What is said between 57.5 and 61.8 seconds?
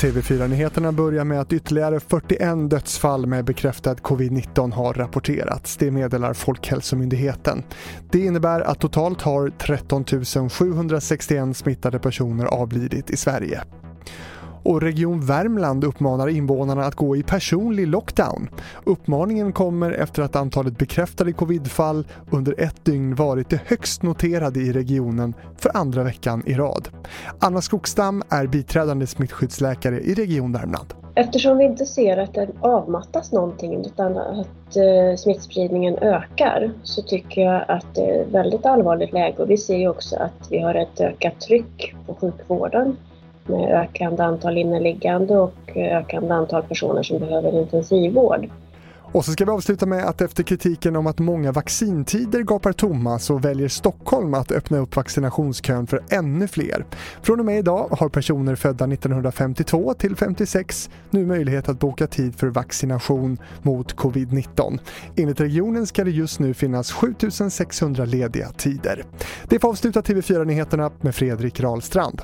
idag har personer födda 1952 till 56 nu möjlighet att